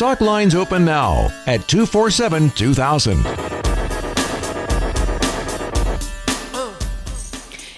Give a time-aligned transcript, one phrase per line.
[0.00, 3.18] Talk lines open now at 247 2000.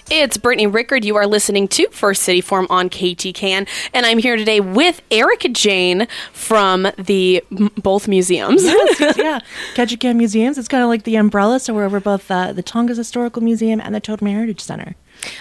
[0.08, 1.04] It's Brittany Rickard.
[1.04, 5.48] You are listening to First City Forum on KTKN, and I'm here today with Erica
[5.48, 7.42] Jane from the
[7.78, 8.62] both museums.
[8.62, 9.40] yes, yeah,
[9.74, 10.58] Ketchikan Museums.
[10.58, 13.80] It's kind of like the umbrella, so we're over both uh, the Tongass Historical Museum
[13.80, 14.94] and the Totem Heritage Center.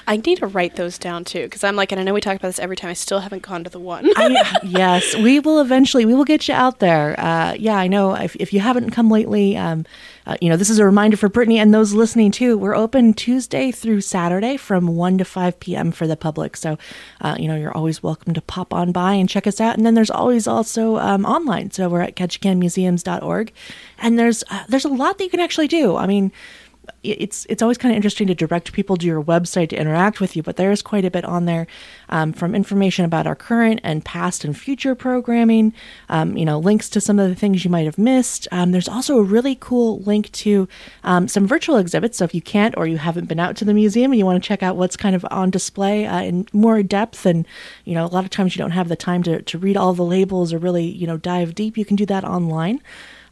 [0.08, 2.36] I need to write those down too because I'm like, and I know we talk
[2.36, 2.90] about this every time.
[2.90, 4.10] I still haven't gone to the one.
[4.16, 6.06] I, yes, we will eventually.
[6.06, 7.20] We will get you out there.
[7.20, 8.14] Uh, yeah, I know.
[8.16, 9.86] If, if you haven't come lately, um,
[10.26, 12.58] uh, you know this is a reminder for Brittany and those listening too.
[12.58, 15.92] We're open Tuesday through Saturday from one to five p.m.
[15.92, 16.58] for the public.
[16.58, 16.78] So,
[17.22, 19.78] uh, you know, you're always welcome to pop on by and check us out.
[19.78, 21.72] And then there's always also um, online.
[21.72, 23.52] So we're at ketchikanmuseums.org,
[24.00, 25.96] and there's uh, there's a lot that you can actually do.
[25.96, 26.32] I mean
[27.04, 30.36] it's it's always kind of interesting to direct people to your website to interact with
[30.36, 31.68] you, but there is quite a bit on there
[32.10, 35.74] um, from information about our current and past and future programming.
[36.10, 38.48] Um, you know, links to some of the things you might have missed.
[38.52, 40.68] Um, there's also a really cool link to
[41.04, 42.18] um, some virtual exhibits.
[42.18, 44.42] So if you can't or you haven't been out to the museum and you want
[44.42, 47.48] to check out what's kind of on display uh, in more depth, and
[47.86, 49.94] you know, a lot of times you don't have the time to to read all
[49.94, 52.82] the labels or really you know dive deep, you can do that online.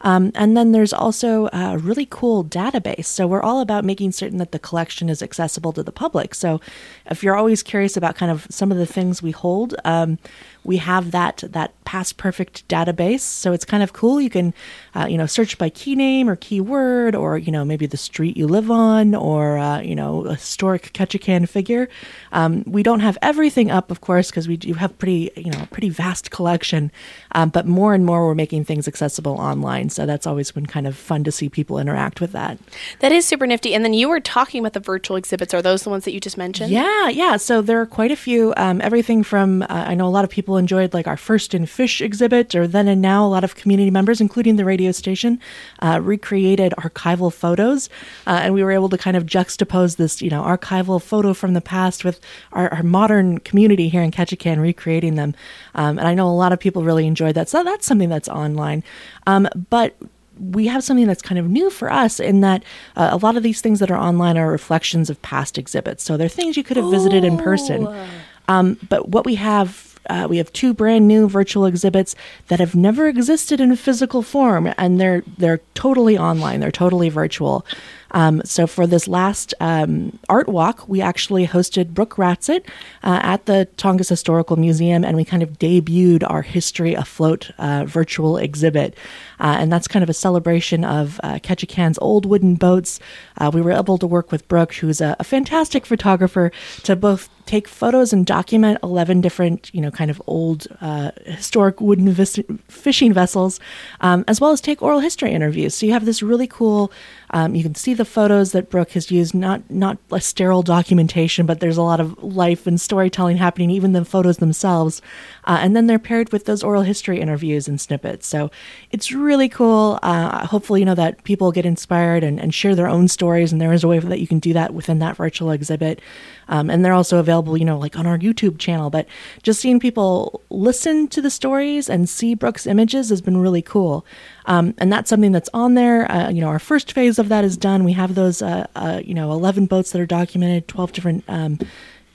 [0.02, 3.06] Um, and then there's also a really cool database.
[3.06, 6.34] So we're all about making certain that the collection is accessible to the public.
[6.36, 6.62] So
[7.10, 10.18] if you're always curious about kind of some of the things we hold, um,
[10.64, 13.22] we have that that PastPerfect database.
[13.22, 14.22] So it's kind of cool.
[14.22, 14.54] You can,
[14.94, 18.38] uh, you know, search by key name or keyword, or you know maybe the street
[18.38, 21.90] you live on, or uh, you know a historic Ketchikan figure.
[22.32, 25.68] Um, we don't have everything up, of course, because we do have pretty you know
[25.72, 26.92] pretty vast collection.
[27.32, 29.90] Um, but more and more we're making things accessible online.
[29.90, 32.58] So that's always been kind of fun to see people interact with that.
[33.00, 33.74] That is super nifty.
[33.74, 35.54] And then you were talking about the virtual exhibits.
[35.54, 36.72] Are those the ones that you just mentioned?
[36.72, 37.38] Yeah, yeah.
[37.38, 38.54] So there are quite a few.
[38.58, 41.66] Um, everything from uh, I know a lot of people enjoyed like our first in
[41.66, 45.40] fish exhibit, or then and now a lot of community members, including the radio station,
[45.82, 47.90] uh, recreated archival photos,
[48.28, 51.54] uh, and we were able to kind of juxtapose this, you know, archival photo from
[51.54, 52.20] the past with
[52.54, 55.36] our, our modern community here in Ketchikan recreating them.
[55.76, 58.30] Um, and I know a lot of people really enjoyed that, so that's something that's
[58.30, 58.84] online.
[59.28, 59.96] Um, but
[60.40, 62.64] we have something that's kind of new for us in that
[62.96, 66.04] uh, a lot of these things that are online are reflections of past exhibits.
[66.04, 67.86] So they're things you could have visited in person.
[67.88, 68.08] Oh.
[68.48, 72.16] Um, but what we have uh, we have two brand new virtual exhibits
[72.48, 76.60] that have never existed in a physical form, and they're they're totally online.
[76.60, 77.66] They're totally virtual.
[78.12, 82.66] Um, so for this last um, art walk, we actually hosted Brooke Ratzett
[83.04, 87.86] uh, at the Tongass Historical Museum, and we kind of debuted our History Afloat uh,
[87.86, 88.96] virtual exhibit.
[89.40, 93.00] Uh, and that's kind of a celebration of uh, Ketchikan's old wooden boats.
[93.38, 96.52] Uh, we were able to work with Brooke, who's a, a fantastic photographer,
[96.84, 101.82] to both take photos and document 11 different, you know, kind of old uh, historic
[101.82, 103.60] wooden vis- fishing vessels,
[104.02, 105.74] um, as well as take oral history interviews.
[105.74, 106.92] So you have this really cool
[107.32, 111.46] um, you can see the photos that Brooke has used, not not a sterile documentation,
[111.46, 115.02] but there's a lot of life and storytelling happening, even the photos themselves.
[115.46, 118.28] Uh, and then they're paired with those oral history interviews and snippets.
[118.28, 118.50] So
[118.92, 120.00] it's really cool.
[120.02, 123.62] Uh, hopefully, you know that people get inspired and, and share their own stories, and
[123.62, 126.02] there is a way that you can do that within that virtual exhibit.
[126.48, 128.90] Um, and they're also available, you know, like on our YouTube channel.
[128.90, 129.08] But
[129.44, 134.06] just seeing people listen to the stories and see Brooke's images has been really cool.
[134.46, 136.12] Um, and that's something that's on there.
[136.12, 137.84] Uh, you know, our first phase of that is done.
[137.84, 141.60] We have those, uh, uh, you know, 11 boats that are documented, 12 different um,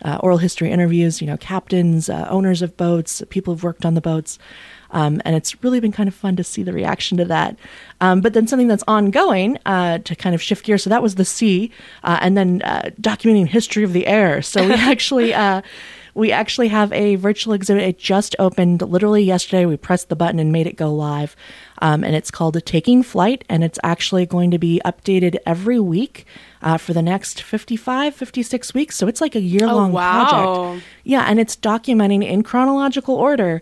[0.04, 3.94] uh, oral history interviews, you know, captains, uh, owners of boats, people who've worked on
[3.94, 4.38] the boats.
[4.94, 7.56] Um, and it's really been kind of fun to see the reaction to that.
[8.00, 10.84] Um, but then something that's ongoing uh, to kind of shift gears.
[10.84, 11.71] So that was the sea,
[12.05, 14.41] uh, and then uh, documenting history of the air.
[14.41, 15.34] So we actually.
[15.34, 15.60] Uh,
[16.15, 17.82] we actually have a virtual exhibit.
[17.82, 19.66] It just opened literally yesterday.
[19.66, 21.34] We pressed the button and made it go live.
[21.81, 26.25] Um, and it's called Taking Flight, and it's actually going to be updated every week
[26.62, 28.97] uh, for the next 55, 56 weeks.
[28.97, 30.28] So it's like a year long oh, wow.
[30.28, 30.87] project.
[31.03, 33.61] Yeah, and it's documenting in chronological order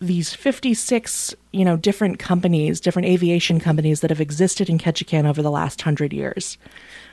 [0.00, 5.42] these 56 you know different companies different aviation companies that have existed in ketchikan over
[5.42, 6.56] the last 100 years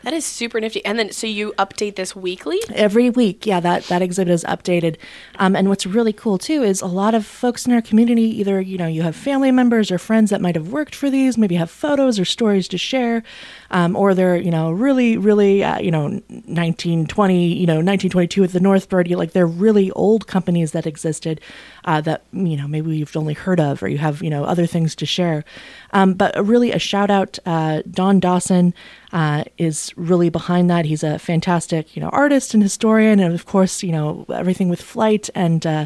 [0.08, 0.86] that is super nifty.
[0.86, 2.62] And then, so you update this weekly?
[2.74, 3.60] Every week, yeah.
[3.60, 4.96] That that exhibit is updated.
[5.36, 8.62] Um, and what's really cool too is a lot of folks in our community, either
[8.62, 11.56] you know you have family members or friends that might have worked for these, maybe
[11.56, 13.22] have photos or stories to share,
[13.70, 18.54] um, or they're you know really really uh, you know 1920 you know 1922 with
[18.54, 19.10] the Northbird.
[19.10, 21.42] You like they're really old companies that existed
[21.84, 24.68] uh, that you know maybe you've only heard of or you have you know other
[24.68, 25.44] things to share.
[25.92, 28.74] Um, but really a shout out, uh, Don Dawson
[29.20, 30.86] uh, is really behind that.
[30.86, 34.82] He's a fantastic, you know, artist and historian, and of course, you know, everything with
[34.94, 35.86] flight and uh,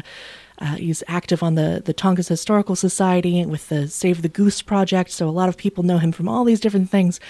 [0.62, 5.10] Uh, he's active on the the Tongass Historical Society with the Save the Goose project,
[5.10, 7.20] so a lot of people know him from all these different things.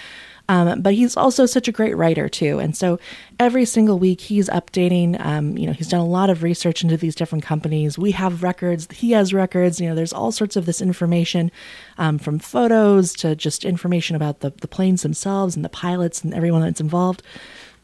[0.48, 2.98] Um, but he's also such a great writer too, and so
[3.38, 5.18] every single week he's updating.
[5.24, 7.96] Um, you know, he's done a lot of research into these different companies.
[7.96, 8.88] We have records.
[8.92, 9.80] He has records.
[9.80, 11.50] You know, there's all sorts of this information,
[11.96, 16.34] um, from photos to just information about the the planes themselves and the pilots and
[16.34, 17.22] everyone that's involved.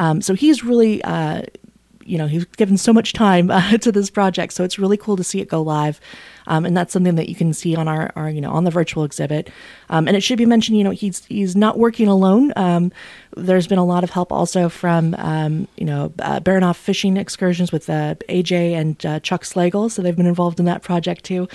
[0.00, 1.43] Um, so he's really uh,
[2.08, 5.16] you know he's given so much time uh, to this project so it's really cool
[5.16, 6.00] to see it go live
[6.48, 8.70] um, and that's something that you can see on our, our you know on the
[8.70, 9.50] virtual exhibit.
[9.88, 12.52] Um, and it should be mentioned you know he's he's not working alone.
[12.56, 12.90] Um,
[13.38, 17.73] there's been a lot of help also from um, you know uh, Baranof fishing excursions
[17.73, 21.49] with uh, AJ and uh, Chuck Slagle so they've been involved in that project too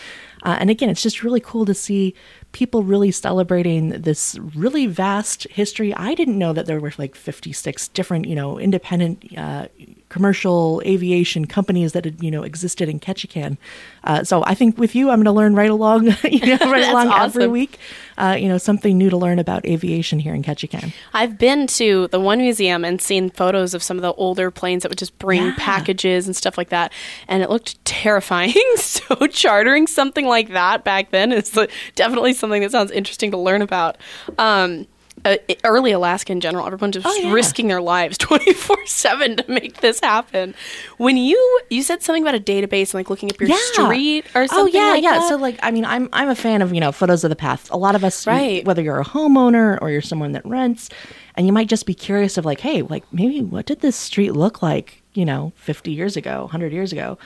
[0.44, 2.15] uh, and again it's just really cool to see
[2.53, 5.94] people really celebrating this really vast history.
[5.95, 9.68] I didn't know that there were like 56 different, you know, independent uh,
[10.09, 13.57] commercial aviation companies that had, you know, existed in Ketchikan.
[14.03, 16.88] Uh, so I think with you, I'm going to learn right along, you know, right
[16.89, 17.41] along awesome.
[17.41, 17.79] every week,
[18.18, 20.94] uh, you know, something new to learn about aviation here in Ketchikan.
[21.13, 24.83] I've been to the one museum and seen photos of some of the older planes
[24.83, 25.56] that would just bring Yeah.
[25.57, 26.92] packages and stuff like that,
[27.27, 28.54] and it looked terrifying.
[28.75, 31.57] so chartering something like that back then is
[31.95, 33.98] definitely something that sounds interesting to learn about.
[34.38, 34.88] Um,
[35.25, 37.31] uh, early Alaska in general, everyone's just Oh, yeah.
[37.31, 40.54] risking their lives twenty four seven to make this happen.
[40.98, 44.48] When you you said something about a database and like looking up your street or
[44.48, 44.57] something.
[44.57, 45.19] Oh yeah, like yeah.
[45.19, 45.30] that?
[45.30, 47.69] So like, I mean, I'm I'm a fan of you know photos of the past.
[47.69, 48.65] A lot of us, Right.
[48.65, 50.89] Whether you're a homeowner or you're someone that rents,
[51.36, 54.31] and you might just be curious of like, hey, like maybe what did this street
[54.31, 55.01] look like?
[55.13, 57.18] You know, 50 years ago, 100 years ago.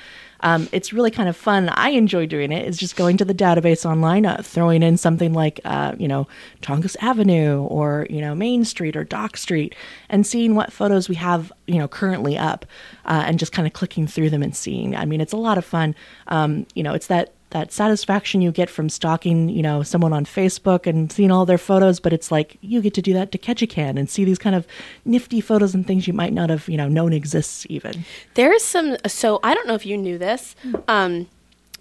[0.42, 1.70] Um, it's really kind of fun.
[1.70, 2.66] I enjoy doing it.
[2.68, 6.28] Is just going to the database online, uh, throwing in something like, uh, you know,
[6.62, 9.76] Tongass Avenue or you know Main Street or Dock Street,
[10.10, 12.66] and seeing what photos we have, you know, currently up,
[13.06, 14.96] uh, and just kind of clicking through them and seeing.
[14.96, 15.96] I mean, it's a lot of fun.
[16.28, 20.26] Um, you know, it's that that satisfaction you get from stalking, you know, someone on
[20.26, 23.38] Facebook and seeing all their photos, but it's like you get to do that to
[23.38, 24.68] Ketchikan and see these kind of
[25.06, 28.06] nifty photos and things you might not have, you know, known exists even.
[28.34, 28.98] There is some.
[29.08, 30.56] So I don't know if you knew this,
[30.88, 31.28] um,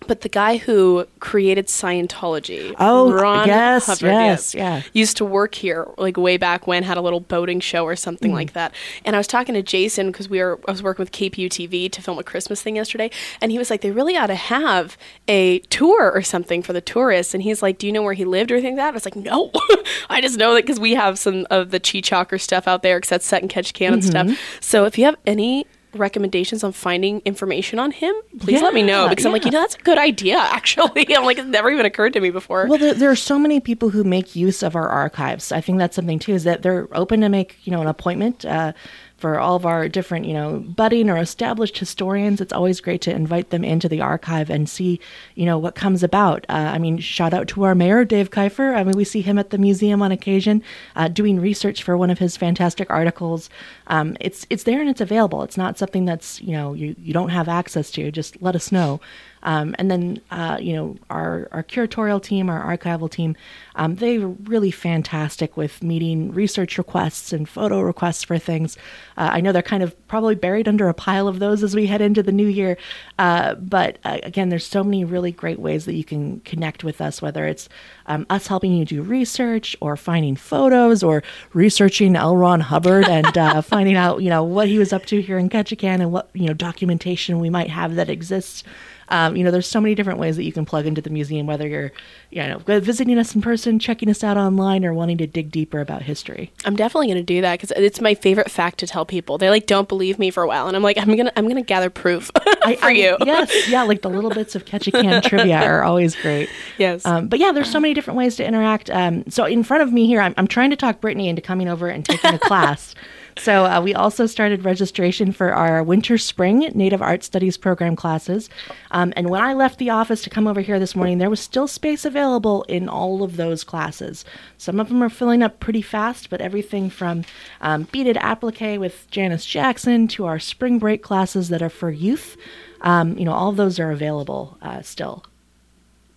[0.06, 4.82] but the guy who created Scientology, Oh, Ron yes, Hubbard, yes, yeah.
[4.92, 8.30] used to work here like way back when, had a little boating show or something
[8.30, 8.34] Mm.
[8.34, 8.72] like that.
[9.04, 11.90] And I was talking to Jason because we were I was working with KPU TV
[11.90, 13.10] to film a Christmas thing yesterday,
[13.40, 14.96] and he was like, they really ought to have
[15.28, 17.34] a tour or something for the tourists.
[17.34, 18.88] And he's like, do you know where he lived or anything like that?
[18.88, 19.50] I was like, no,
[20.10, 23.10] I just know that because we have some of the Cheechako stuff out there because
[23.10, 23.94] that's set in Ketchikan Mm-hmm.
[23.94, 24.58] And stuff.
[24.60, 25.66] So if you have any
[25.96, 29.50] recommendations on finding information on him, please let me know Yeah, because I'm like, you
[29.50, 30.36] know, that's a good idea.
[30.40, 32.66] Actually, I'm like, it's never even occurred to me before.
[32.66, 35.52] Well, there, there are so many people who make use of our archives.
[35.52, 38.44] I think that's something too, is that they're open to make, you know, an appointment.
[38.44, 38.72] Uh,
[39.16, 43.10] for all of our different, you know, budding or established historians, it's always great to
[43.10, 45.00] invite them into the archive and see,
[45.34, 46.44] you know, what comes about.
[46.48, 48.76] Uh, I mean, shout out to our mayor, Dave Kiffer.
[48.76, 50.62] I mean, we see him at the museum on occasion
[50.96, 53.48] uh, doing research for one of his fantastic articles.
[53.86, 55.42] Um, it's it's there and it's available.
[55.42, 58.10] It's not something that's you know you, you don't have access to.
[58.10, 59.00] Just let us know.
[59.46, 63.36] Um, and then, uh, you know, our, our curatorial team, our archival team,
[63.76, 68.76] um, they're really fantastic with meeting research requests and photo requests for things.
[69.16, 71.86] Uh, I know they're kind of probably buried under a pile of those as we
[71.86, 72.76] head into the new year.
[73.20, 77.00] Uh, but uh, again, there's so many really great ways that you can connect with
[77.00, 77.68] us, whether it's
[78.06, 81.22] um, us helping you do research or finding photos or
[81.52, 82.36] researching L.
[82.36, 85.48] Ron Hubbard and uh, finding out, you know, what he was up to here in
[85.48, 88.64] Ketchikan and what, you know, documentation we might have that exists.
[89.08, 91.46] Um, you know, there's so many different ways that you can plug into the museum,
[91.46, 91.92] whether you're,
[92.30, 95.80] you know, visiting us in person, checking us out online, or wanting to dig deeper
[95.80, 96.52] about history.
[96.64, 99.38] I'm definitely going to do that because it's my favorite fact to tell people.
[99.38, 101.62] They like don't believe me for a while, and I'm like, I'm gonna, I'm gonna
[101.62, 102.30] gather proof
[102.78, 103.16] for you.
[103.24, 106.48] yes, yeah, like the little bits of Ketchikan trivia are always great.
[106.78, 107.04] Yes.
[107.06, 108.90] Um, but yeah, there's so many different ways to interact.
[108.90, 111.68] Um, so in front of me here, I'm, I'm trying to talk Brittany into coming
[111.68, 112.94] over and taking a class.
[113.38, 118.48] So uh, we also started registration for our winter spring Native Art Studies program classes.
[118.92, 121.40] Um, and when I left the office to come over here this morning, there was
[121.40, 124.24] still space available in all of those classes.
[124.56, 127.24] Some of them are filling up pretty fast, but everything from
[127.60, 132.38] um, beaded applique with Janice Jackson to our spring break classes that are for youth,
[132.80, 135.24] um, you know, all of those are available uh, still.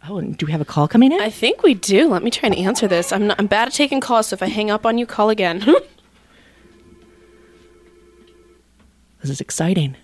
[0.08, 1.20] Oh, and do we have a call coming in?
[1.20, 2.08] I think we do.
[2.08, 3.12] Let me try and answer this.
[3.12, 5.30] I'm, not, I'm bad at taking calls, so if I hang up on you, call
[5.30, 5.66] again.
[9.30, 9.96] This is exciting.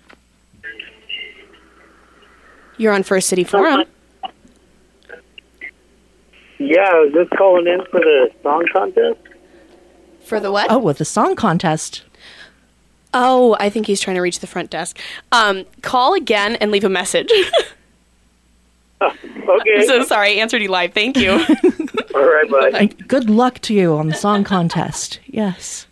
[2.76, 3.84] You're on First City Forum.
[6.60, 9.18] Yeah, I was just calling in for the song contest.
[10.24, 10.70] For the what?
[10.70, 12.04] Oh, with the song contest.
[13.12, 15.00] Oh, I think he's trying to reach the front desk.
[15.32, 17.32] Um, call again and leave a message.
[19.02, 19.74] Okay.
[19.76, 20.28] I'm so sorry.
[20.28, 20.94] I answered you live.
[20.94, 21.32] Thank you.
[22.14, 22.86] All right, bye.
[23.06, 25.20] Good luck to you on the song contest.
[25.26, 25.86] Yes.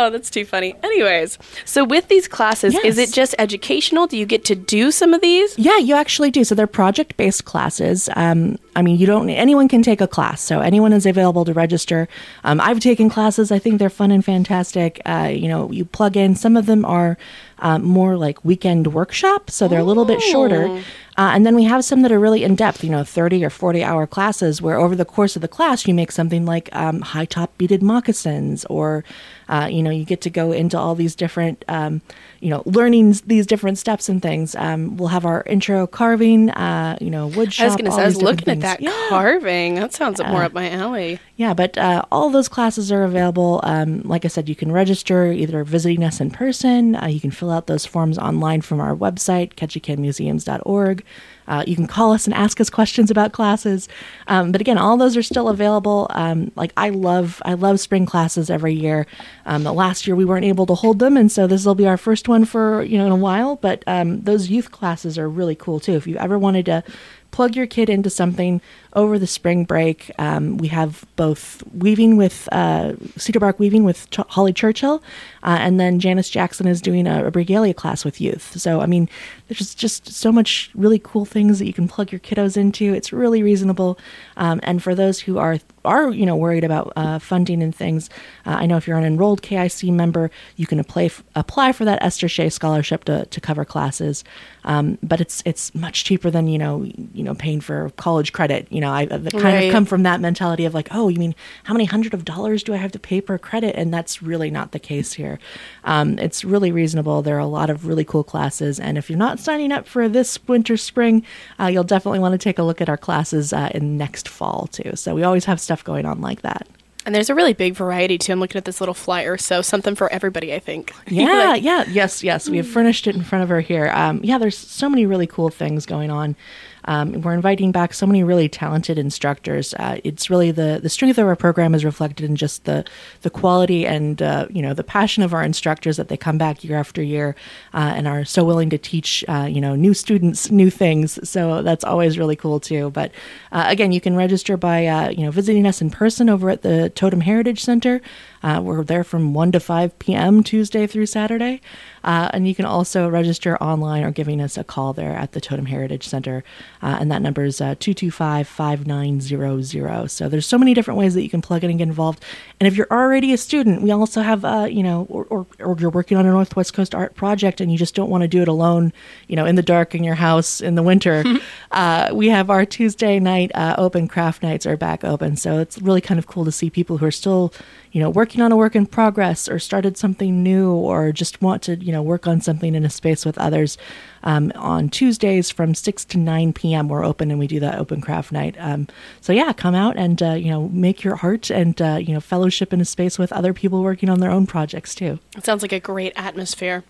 [0.00, 0.74] Oh, that's too funny.
[0.82, 4.06] Anyways, so with these classes, is it just educational?
[4.06, 5.58] Do you get to do some of these?
[5.58, 6.42] Yeah, you actually do.
[6.42, 8.08] So they're project based classes.
[8.16, 10.40] Um, I mean, you don't, anyone can take a class.
[10.40, 12.08] So anyone is available to register.
[12.44, 13.52] Um, I've taken classes.
[13.52, 15.00] I think they're fun and fantastic.
[15.04, 17.18] Uh, you know, you plug in, some of them are
[17.58, 19.54] um, more like weekend workshops.
[19.54, 20.82] So they're a little bit shorter.
[21.18, 23.50] Uh, and then we have some that are really in depth, you know, 30 or
[23.50, 27.02] 40 hour classes where over the course of the class, you make something like um,
[27.02, 29.04] high top beaded moccasins, or,
[29.50, 32.00] uh, you know, you get to go into all these different, um,
[32.40, 34.54] you know, learning these different steps and things.
[34.54, 37.64] Um, we'll have our intro carving, uh, you know, wood shop.
[37.64, 38.92] I was going to say, I was looking at that Yeah.
[39.08, 39.74] carving.
[39.74, 41.18] That sounds more up my alley.
[41.36, 43.60] Yeah, but uh, all those classes are available.
[43.64, 46.94] Um, like I said, you can register either visiting us in person.
[46.94, 51.04] Uh, you can fill out those forms online from our website, ketchikanmuseums.org.
[51.50, 53.88] Uh, you can call us and ask us questions about classes.
[54.28, 56.06] Um, but again, all those are still available.
[56.10, 59.06] Um, like I love, I love spring classes every year.
[59.44, 61.88] Um, the last year we weren't able to hold them, and so this will be
[61.88, 63.56] our first one for you know in a while.
[63.56, 65.94] But um, those youth classes are really cool too.
[65.94, 66.84] If you ever wanted to
[67.30, 68.60] plug your kid into something
[68.94, 70.10] over the spring break.
[70.18, 75.02] Um, we have both weaving with uh, cedar bark weaving with Ch- Holly Churchill,
[75.42, 78.58] uh, and then Janice Jackson is doing a, a regalia class with youth.
[78.58, 79.08] So I mean,
[79.48, 82.92] there's just so much really cool things that you can plug your kiddos into.
[82.92, 83.98] It's really reasonable,
[84.36, 88.10] um, and for those who are are you know worried about uh, funding and things,
[88.46, 91.84] uh, I know if you're an enrolled KIC member, you can apply f- apply for
[91.84, 94.24] that Esther Shea scholarship to, to cover classes.
[94.64, 98.66] Um, but it's it's much cheaper than you know you know paying for college credit.
[98.70, 99.64] You know, I I've kind Right.
[99.66, 101.34] of come from that mentality of like, oh, you mean
[101.64, 103.74] how many hundred of dollars do I have to pay per credit?
[103.76, 105.38] And that's really not the case here.
[105.84, 107.22] Um, it's really reasonable.
[107.22, 110.08] There are a lot of really cool classes, and if you're not signing up for
[110.08, 111.24] this winter spring,
[111.58, 114.66] uh, you'll definitely want to take a look at our classes uh, in next fall
[114.70, 114.92] too.
[114.96, 116.66] So we always have stuff going on like that.
[117.06, 118.30] And there's a really big variety too.
[118.32, 120.92] I'm looking at this little flyer, so something for everybody, I think.
[121.08, 122.46] Yeah, Like, yeah, yes, yes.
[122.48, 123.90] We have furnished it in front of her here.
[123.94, 126.36] Um, yeah, there's so many really cool things going on.
[126.84, 129.74] Um, we're inviting back so many really talented instructors.
[129.74, 132.84] Uh, it's really the the strength of our program is reflected in just the
[133.22, 136.64] the quality and uh, you know the passion of our instructors that they come back
[136.64, 137.34] year after year
[137.74, 141.18] uh, and are so willing to teach uh, you know new students new things.
[141.28, 142.90] So that's always really cool too.
[142.90, 143.12] But
[143.52, 146.62] uh, again, you can register by uh, you know visiting us in person over at
[146.62, 148.00] the Totem Heritage Center.
[148.42, 150.42] We're there from 1 to 5 p.m.
[150.42, 151.60] Tuesday through Saturday.
[152.02, 155.66] And you can also register online or giving us a call there at the Totem
[155.66, 156.42] Heritage Center.
[156.82, 160.08] Uh, and that number is uh, 225 5900.
[160.08, 162.24] So there's so many different ways that you can plug in and get involved.
[162.58, 165.76] And if you're already a student, we also have, uh, you know, or, or, or
[165.78, 168.42] you're working on a Northwest Coast art project and you just don't want to do
[168.42, 168.92] it alone,
[169.28, 171.24] you know, in the dark in your house in the winter.
[171.70, 175.36] uh, we have our Tuesday night uh, open craft nights are back open.
[175.36, 177.52] So it's really kind of cool to see people who are still,
[177.92, 181.62] you know, working on a work in progress or started something new or just want
[181.62, 183.76] to, you know, work on something in a space with others.
[184.22, 186.69] Um, on Tuesdays from 6 to 9 p.m.
[186.88, 188.56] we're open and we do that open craft night.
[188.58, 188.88] Um,
[189.20, 192.20] so yeah, come out and, uh, you know, make your art and, uh, you know,
[192.20, 195.18] fellowship in a space with other people working on their own projects too.
[195.36, 196.84] It sounds like a great atmosphere.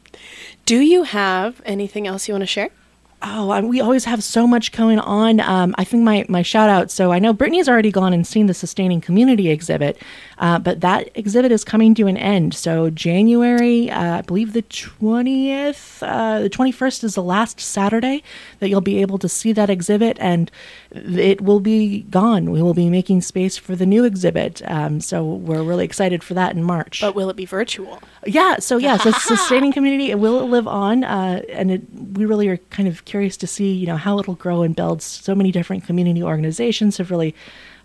[0.67, 2.71] Do you have anything else you want to share?
[3.23, 5.41] Oh, we always have so much going on.
[5.41, 6.91] Um, I think my, my shout out.
[6.91, 10.01] So I know Brittany's already gone and seen the Sustaining Community exhibit,
[10.39, 12.55] uh, but that exhibit is coming to an end.
[12.55, 18.23] So January, uh, I believe the 20th, uh, the 21st is the last Saturday
[18.59, 20.51] that you'll be able to see that exhibit, and
[20.91, 22.51] it will be gone.
[22.51, 24.63] We will be making space for the new exhibit.
[24.65, 27.03] Um, so we're really excited for that in March.
[27.03, 28.01] But will it be virtual?
[28.25, 31.83] Yeah, so yeah, so sustaining community it will live on, uh, and it,
[32.15, 35.03] we really are kind of curious to see, you know, how it'll grow and build.
[35.03, 37.35] So many different community organizations have really,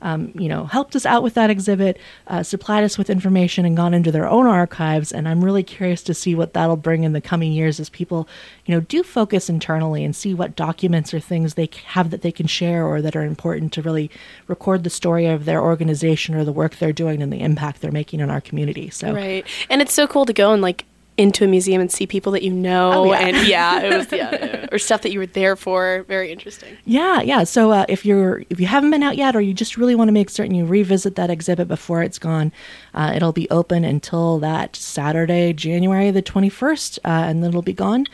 [0.04, 3.76] um, you know, helped us out with that exhibit, uh, supplied us with information, and
[3.76, 5.12] gone into their own archives.
[5.12, 8.28] And I'm really curious to see what that'll bring in the coming years as people,
[8.68, 12.32] you know, do focus internally and see what documents or things they have that they
[12.32, 14.12] can share or that are important to really
[14.46, 17.92] record the story of their organization or the work they're doing and the impact they're
[17.92, 18.92] making in our community.
[18.92, 19.12] So.
[19.12, 19.44] Right.
[19.72, 20.86] And it's so cool to go and like
[21.18, 23.20] into a museum and see people that you know Oh, yeah.
[23.20, 26.04] and yeah, it was yeah, or stuff that you were there for.
[26.08, 26.78] Very interesting.
[26.86, 27.44] Yeah, yeah.
[27.46, 30.10] So uh, if you're if you haven't been out yet, or you just really want
[30.10, 32.52] to make certain you revisit that exhibit before it's gone,
[32.94, 37.62] uh, it'll be open until that Saturday, January the twenty first, uh, and then it'll
[37.62, 38.06] be gone.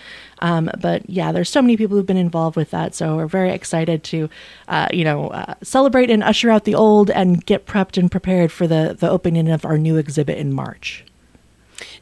[0.44, 3.52] Um, but yeah, there's so many people who've been involved with that, so we're very
[3.52, 4.28] excited to,
[4.68, 8.52] uh, you know, uh, celebrate and usher out the old and get prepped and prepared
[8.52, 11.04] for the the opening of our new exhibit in March.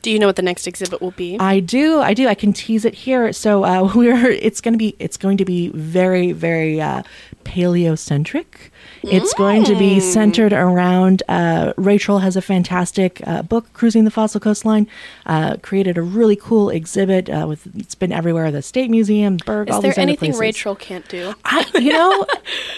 [0.02, 1.38] Do you know what the next exhibit will be?
[1.40, 2.28] I do, I do.
[2.28, 3.34] I can tease it here.
[3.34, 7.04] So uh, we're it's going to be it's going to be very very uh,
[7.50, 8.46] paleocentric.
[9.02, 11.24] It's going to be centered around.
[11.30, 14.88] Uh, Ray Troll has a fantastic uh, book, "Cruising the Fossil Coastline."
[15.26, 18.52] Uh, created a really cool exhibit uh, with it's been everywhere.
[18.52, 20.34] The State Museum, Burke, Is there anything.
[20.38, 21.34] Ray Troll can't do?
[21.46, 22.26] I, you know,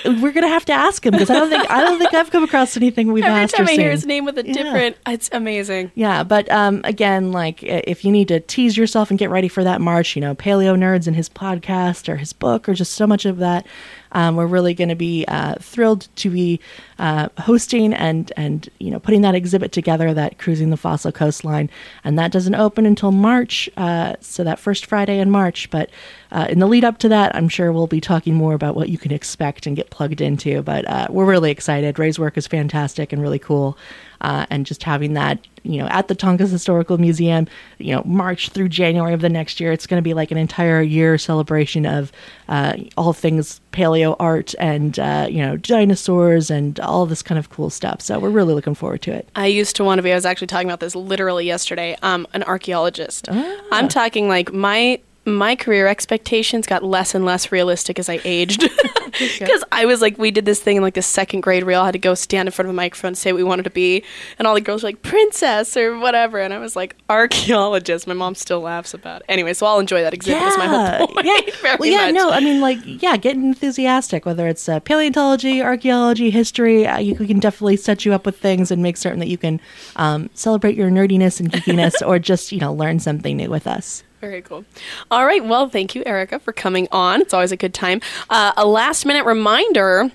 [0.21, 2.43] we're gonna have to ask him because I don't think I don't think I've come
[2.43, 4.53] across anything we've Every asked time or I hear his name with a Yeah.
[4.53, 5.91] different, it's amazing.
[5.95, 9.63] Yeah, but um, again, like if you need to tease yourself and get ready for
[9.63, 13.07] that March, you know, Paleo Nerds and his podcast or his book or just so
[13.07, 13.65] much of that,
[14.11, 16.59] um, we're really going to be uh, thrilled to be
[16.99, 21.69] uh, hosting and and you know putting that exhibit together, that cruising the fossil coastline,
[22.03, 25.69] and that doesn't open until March, uh, so that first Friday in March.
[25.69, 25.89] But
[26.31, 28.89] uh, in the lead up to that, I'm sure we'll be talking more about what
[28.89, 30.61] you can expect and get plugged into.
[30.61, 31.99] But uh, we're really excited.
[31.99, 33.77] Ray's work is fantastic and really cool
[34.21, 37.47] uh, and just having that you know at the Tongass Historical Museum,
[37.77, 40.37] you know March through January of the next year, it's going to be like an
[40.37, 42.11] entire year celebration of
[42.49, 47.49] uh, all things paleo art and uh, you know dinosaurs and all this kind of
[47.49, 48.01] cool stuff.
[48.01, 49.29] So we're really looking forward to it.
[49.35, 50.11] I used to want to be.
[50.11, 51.95] I was actually talking about this literally yesterday.
[52.01, 53.27] Um, an archaeologist.
[53.29, 53.61] Ah.
[53.71, 58.69] I'm talking like my my career expectations got less and less realistic as I aged.
[59.19, 61.85] Because I was like, we did this thing in like the second grade where I
[61.85, 63.69] had to go stand in front of a microphone and say what we wanted to
[63.69, 64.03] be,
[64.39, 68.07] and all the girls were like princess or whatever, and I was like archaeologist.
[68.07, 69.25] My mom still laughs about it.
[69.29, 70.41] Anyway, so I'll enjoy that exhibit.
[70.41, 71.25] Is my whole point.
[71.63, 71.75] yeah.
[71.79, 72.15] Well, yeah, much.
[72.15, 74.25] no, I mean, like, yeah, get enthusiastic.
[74.25, 78.37] Whether it's uh, paleontology, archaeology, history, uh, you, we can definitely set you up with
[78.37, 79.59] things and make certain that you can
[79.95, 84.03] um, celebrate your nerdiness and geekiness, or just you know learn something new with us.
[84.21, 84.63] Very cool.
[85.09, 85.43] All right.
[85.43, 87.21] Well, thank you, Erica, for coming on.
[87.21, 88.01] It's always a good time.
[88.29, 90.11] Uh, a last minute reminder.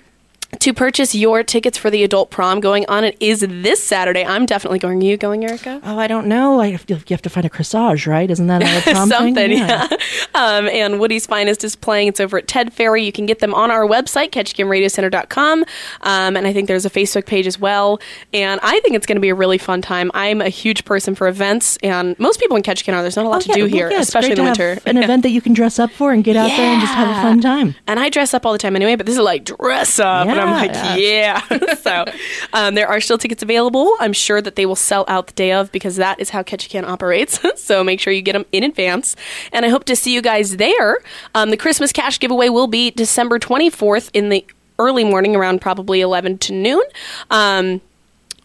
[0.59, 4.23] To purchase your tickets for the adult prom going on, it is this Saturday.
[4.25, 5.01] I'm definitely going.
[5.03, 5.81] Are you going, Erica?
[5.83, 6.61] Oh, I don't know.
[6.61, 8.31] I have to, you have to find a corsage, right?
[8.31, 9.17] Isn't that a prom thing?
[9.35, 9.87] Something, yeah.
[10.33, 12.07] Um, and Woody's Finest is playing.
[12.07, 13.03] It's over at Ted Ferry.
[13.03, 15.65] You can get them on our website, ketchikanradiocenter.com.
[16.01, 17.99] Um, and I think there's a Facebook page as well.
[18.33, 20.09] And I think it's going to be a really fun time.
[20.13, 23.01] I'm a huge person for events, and most people in Ketchikan are.
[23.01, 24.77] There's not a lot Oh, to yeah, do well, here, yeah, especially in the winter.
[24.85, 27.09] An event that you can dress up for and get out there and just have
[27.09, 27.75] a fun time.
[27.85, 30.27] And I dress up all the time anyway, but this is like dress up.
[30.47, 31.41] I'm like, Yeah.
[31.49, 31.73] yeah.
[31.81, 32.05] so
[32.53, 33.95] um, there are still tickets available.
[33.99, 36.83] I'm sure that they will sell out the day of because that is how Ketchikan
[36.85, 37.39] operates.
[37.61, 39.15] so make sure you get them in advance.
[39.51, 40.99] And I hope to see you guys there.
[41.35, 44.45] Um, the Christmas cash giveaway will be December 24th in the
[44.79, 46.83] early morning around probably 11 to noon.
[47.31, 47.81] Um,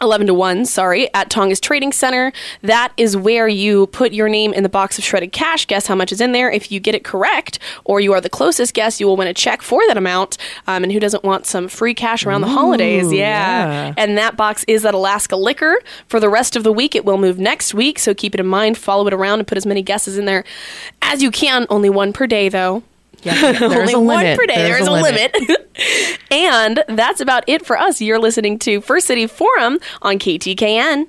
[0.03, 2.31] 11 to 1, sorry, at Tongass Trading Center.
[2.61, 5.95] That is where you put your name in the box of shredded cash, guess how
[5.95, 6.51] much is in there.
[6.51, 9.33] If you get it correct, or you are the closest guess, you will win a
[9.33, 10.37] check for that amount.
[10.67, 13.11] Um, and who doesn't want some free cash around the holidays?
[13.11, 13.87] Yeah.
[13.87, 13.93] yeah.
[13.97, 15.79] And that box is at Alaska Liquor.
[16.07, 18.47] For the rest of the week, it will move next week, so keep it in
[18.47, 18.77] mind.
[18.77, 20.43] Follow it around and put as many guesses in there
[21.01, 21.65] as you can.
[21.69, 22.83] Only one per day, though.
[23.23, 24.39] Yeah, there's Only a one limit.
[24.39, 24.55] per day.
[24.55, 25.35] There's, a limit.
[26.31, 28.01] and that's about it for us.
[28.01, 31.07] You're listening to First City Forum on KTKN.